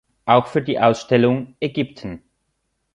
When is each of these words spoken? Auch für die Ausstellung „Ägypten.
Auch 0.25 0.47
für 0.47 0.63
die 0.63 0.79
Ausstellung 0.79 1.53
„Ägypten. 1.59 2.23